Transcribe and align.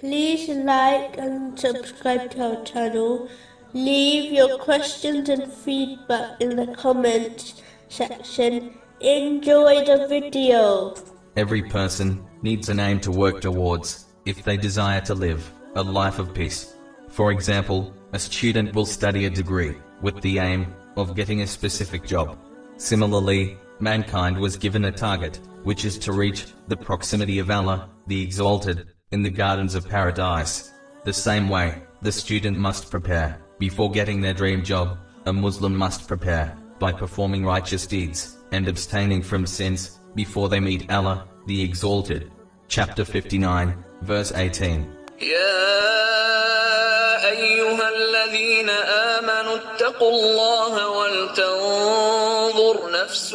Please 0.00 0.50
like 0.50 1.16
and 1.16 1.58
subscribe 1.58 2.30
to 2.32 2.58
our 2.58 2.64
channel. 2.64 3.30
Leave 3.72 4.30
your 4.30 4.58
questions 4.58 5.30
and 5.30 5.50
feedback 5.50 6.38
in 6.38 6.54
the 6.54 6.66
comments 6.74 7.62
section. 7.88 8.74
Enjoy 9.00 9.86
the 9.86 10.06
video. 10.06 10.94
Every 11.34 11.62
person 11.62 12.26
needs 12.42 12.68
an 12.68 12.78
aim 12.78 13.00
to 13.00 13.10
work 13.10 13.40
towards 13.40 14.04
if 14.26 14.44
they 14.44 14.58
desire 14.58 15.00
to 15.00 15.14
live 15.14 15.50
a 15.76 15.82
life 15.82 16.18
of 16.18 16.34
peace. 16.34 16.74
For 17.08 17.32
example, 17.32 17.94
a 18.12 18.18
student 18.18 18.74
will 18.74 18.84
study 18.84 19.24
a 19.24 19.30
degree 19.30 19.76
with 20.02 20.20
the 20.20 20.40
aim 20.40 20.74
of 20.98 21.16
getting 21.16 21.40
a 21.40 21.46
specific 21.46 22.04
job. 22.04 22.38
Similarly, 22.76 23.56
mankind 23.80 24.36
was 24.36 24.58
given 24.58 24.84
a 24.84 24.92
target, 24.92 25.40
which 25.62 25.86
is 25.86 25.96
to 26.00 26.12
reach 26.12 26.48
the 26.68 26.76
proximity 26.76 27.38
of 27.38 27.50
Allah, 27.50 27.88
the 28.06 28.22
Exalted, 28.22 28.92
in 29.11 29.23
the 29.23 29.29
gardens 29.29 29.75
of 29.75 29.87
paradise. 29.87 30.71
The 31.03 31.13
same 31.13 31.49
way, 31.49 31.81
the 32.01 32.11
student 32.11 32.57
must 32.57 32.91
prepare 32.91 33.39
before 33.59 33.91
getting 33.91 34.21
their 34.21 34.33
dream 34.33 34.63
job. 34.63 34.97
A 35.25 35.33
Muslim 35.33 35.75
must 35.75 36.07
prepare 36.07 36.57
by 36.79 36.91
performing 36.91 37.45
righteous 37.45 37.85
deeds 37.85 38.37
and 38.51 38.67
abstaining 38.67 39.21
from 39.21 39.45
sins 39.45 39.99
before 40.15 40.49
they 40.49 40.59
meet 40.59 40.89
Allah, 40.91 41.27
the 41.45 41.61
Exalted. 41.61 42.31
Chapter 42.67 43.05
59, 43.05 43.75
verse 44.01 44.31
18. 44.31 44.87
يا 45.21 47.29
أيها 47.29 47.89
الذين 47.89 48.69
آمنوا 48.69 49.55
اتقوا 49.55 50.09
الله 50.11 50.89
ولتنظر 50.89 52.91
نفس 53.03 53.33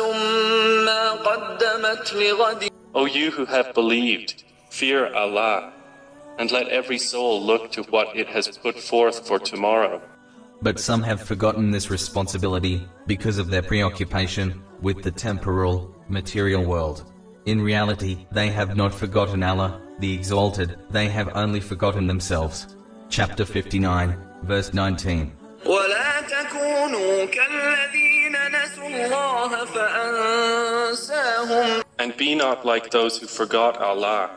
ما 0.86 1.10
قدمت 1.12 2.14
لغد 2.14 2.68
O 2.94 3.04
you 3.04 3.30
who 3.30 3.44
have 3.44 3.74
believed, 3.74 4.44
fear 4.70 5.12
Allah, 5.14 5.72
and 6.38 6.50
let 6.50 6.68
every 6.68 6.98
soul 6.98 7.42
look 7.42 7.72
to 7.72 7.82
what 7.84 8.16
it 8.16 8.28
has 8.28 8.48
put 8.58 8.78
forth 8.78 9.26
for 9.26 9.38
tomorrow. 9.38 10.00
But 10.62 10.80
some 10.80 11.02
have 11.02 11.22
forgotten 11.22 11.70
this 11.70 11.90
responsibility 11.90 12.86
because 13.06 13.38
of 13.38 13.48
their 13.48 13.62
preoccupation 13.62 14.62
with 14.80 15.02
the 15.02 15.10
temporal, 15.10 15.94
material 16.08 16.64
world. 16.64 17.04
In 17.46 17.60
reality, 17.60 18.26
they 18.32 18.50
have 18.50 18.76
not 18.76 18.92
forgotten 18.92 19.42
Allah, 19.42 19.80
the 20.00 20.12
Exalted, 20.12 20.76
they 20.90 21.08
have 21.08 21.36
only 21.36 21.60
forgotten 21.60 22.06
themselves. 22.06 22.76
Chapter 23.08 23.44
59, 23.44 24.16
verse 24.42 24.74
19. 24.74 25.32
ولا 25.66 26.20
تكونوا 26.20 27.24
كالذين 27.24 28.36
نسوا 28.52 28.88
الله 28.88 29.64
فأنساهم 29.64 31.82
And 31.98 32.14
be 32.16 32.34
not 32.34 32.66
like 32.66 32.90
those 32.90 33.18
who 33.18 33.26
forgot 33.26 33.78
Allah, 33.78 34.30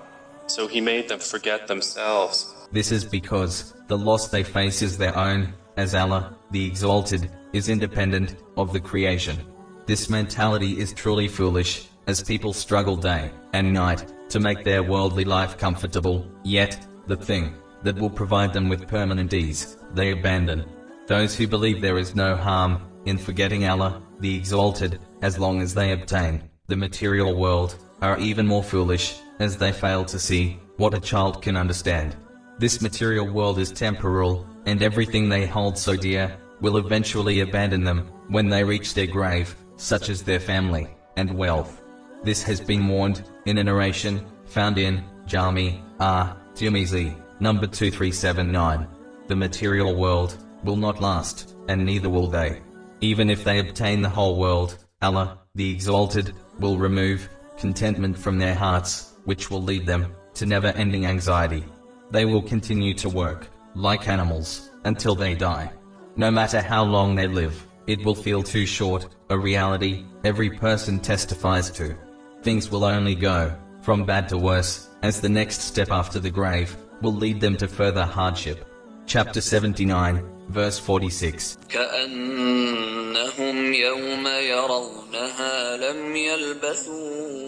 so 0.46 0.66
He 0.66 0.80
made 0.80 1.08
them 1.08 1.18
forget 1.18 1.66
themselves. 1.66 2.54
This 2.72 2.90
is 2.90 3.04
because 3.04 3.74
the 3.88 3.98
loss 3.98 4.28
they 4.28 4.42
face 4.42 4.82
is 4.82 4.98
their 4.98 5.16
own, 5.16 5.54
as 5.76 5.94
Allah, 5.94 6.36
the 6.50 6.66
Exalted, 6.66 7.30
is 7.52 7.68
independent 7.68 8.36
of 8.56 8.72
the 8.72 8.80
creation. 8.80 9.38
This 9.86 10.08
mentality 10.08 10.78
is 10.78 10.92
truly 10.92 11.28
foolish, 11.28 11.88
as 12.06 12.22
people 12.22 12.52
struggle 12.52 12.96
day 12.96 13.30
and 13.52 13.72
night 13.72 14.04
to 14.30 14.40
make 14.40 14.64
their 14.64 14.82
worldly 14.82 15.24
life 15.24 15.58
comfortable, 15.58 16.26
yet, 16.42 16.86
the 17.06 17.16
thing 17.16 17.54
that 17.82 17.96
will 17.96 18.10
provide 18.10 18.52
them 18.52 18.68
with 18.68 18.88
permanent 18.88 19.32
ease, 19.34 19.76
they 19.92 20.10
abandon. 20.10 20.64
Those 21.06 21.36
who 21.36 21.46
believe 21.46 21.80
there 21.80 21.98
is 21.98 22.14
no 22.14 22.34
harm 22.34 22.80
in 23.04 23.18
forgetting 23.18 23.66
Allah, 23.68 24.02
the 24.20 24.34
Exalted, 24.34 25.00
as 25.22 25.38
long 25.38 25.60
as 25.60 25.74
they 25.74 25.92
obtain 25.92 26.48
the 26.66 26.76
material 26.76 27.34
world, 27.34 27.76
are 28.04 28.18
even 28.18 28.46
more 28.46 28.62
foolish, 28.62 29.16
as 29.38 29.56
they 29.56 29.72
fail 29.72 30.04
to 30.04 30.18
see 30.18 30.58
what 30.76 30.94
a 30.94 31.00
child 31.00 31.42
can 31.42 31.56
understand. 31.56 32.16
This 32.58 32.82
material 32.82 33.26
world 33.26 33.58
is 33.58 33.72
temporal, 33.72 34.46
and 34.66 34.82
everything 34.82 35.28
they 35.28 35.46
hold 35.46 35.76
so 35.78 35.96
dear 35.96 36.36
will 36.60 36.76
eventually 36.76 37.40
abandon 37.40 37.82
them 37.82 38.06
when 38.28 38.48
they 38.48 38.62
reach 38.62 38.94
their 38.94 39.06
grave, 39.06 39.56
such 39.76 40.08
as 40.08 40.22
their 40.22 40.40
family 40.40 40.88
and 41.16 41.36
wealth. 41.36 41.82
This 42.22 42.42
has 42.42 42.60
been 42.60 42.86
warned 42.88 43.28
in 43.46 43.58
a 43.58 43.64
narration 43.64 44.24
found 44.44 44.78
in 44.78 45.02
Jami 45.26 45.82
R. 45.98 46.36
Tirmizi, 46.54 47.14
number 47.40 47.66
2379. 47.66 48.86
The 49.26 49.36
material 49.36 49.94
world 49.94 50.36
will 50.62 50.76
not 50.76 51.00
last, 51.00 51.56
and 51.68 51.84
neither 51.84 52.10
will 52.10 52.28
they. 52.28 52.60
Even 53.00 53.30
if 53.30 53.44
they 53.44 53.58
obtain 53.58 54.02
the 54.02 54.08
whole 54.08 54.36
world, 54.38 54.78
Allah, 55.02 55.38
the 55.54 55.70
Exalted, 55.70 56.34
will 56.58 56.78
remove 56.78 57.28
contentment 57.57 58.17
from 58.17 58.37
their 58.37 58.55
hearts, 58.55 59.13
which 59.25 59.49
will 59.49 59.61
lead 59.61 59.85
them 59.85 60.13
to 60.35 60.45
never 60.45 60.67
ending 60.67 61.05
anxiety. 61.05 61.63
They 62.11 62.25
will 62.25 62.41
continue 62.41 62.93
to 62.95 63.09
work, 63.09 63.47
like 63.75 64.07
animals, 64.07 64.69
until 64.85 65.15
they 65.15 65.35
die. 65.35 65.71
No 66.15 66.31
matter 66.31 66.61
how 66.61 66.83
long 66.83 67.15
they 67.15 67.27
live, 67.27 67.65
it 67.87 68.03
will 68.05 68.15
feel 68.15 68.43
too 68.43 68.65
short, 68.65 69.07
a 69.29 69.37
reality 69.37 70.05
every 70.23 70.49
person 70.49 70.99
testifies 70.99 71.69
to. 71.71 71.95
Things 72.41 72.71
will 72.71 72.83
only 72.83 73.15
go 73.15 73.55
from 73.81 74.05
bad 74.05 74.29
to 74.29 74.37
worse, 74.37 74.89
as 75.01 75.21
the 75.21 75.29
next 75.29 75.61
step 75.61 75.91
after 75.91 76.19
the 76.19 76.29
grave 76.29 76.75
will 77.01 77.13
lead 77.13 77.41
them 77.41 77.57
to 77.57 77.67
further 77.67 78.05
hardship. 78.05 78.65
Chapter 79.05 79.41
79, 79.41 80.23
verse 80.49 80.79
46. 80.79 81.57
كأنهم 81.69 83.73
يوم 83.73 84.27
يرونها 84.27 85.77
لم 85.77 86.15
يلبثوا 86.15 87.42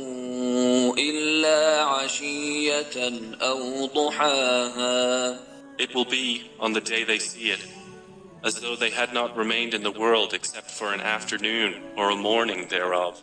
it 5.78 5.94
will 5.94 6.04
be 6.04 6.50
on 6.58 6.72
the 6.72 6.80
day 6.80 7.04
they 7.04 7.18
see 7.18 7.50
it, 7.50 7.64
as 8.42 8.60
though 8.60 8.76
they 8.76 8.90
had 8.90 9.12
not 9.12 9.36
remained 9.36 9.74
in 9.74 9.82
the 9.82 9.92
world 9.92 10.34
except 10.34 10.70
for 10.70 10.92
an 10.92 11.00
afternoon 11.00 11.82
or 11.96 12.10
a 12.10 12.16
morning 12.16 12.68
thereof. 12.68 13.22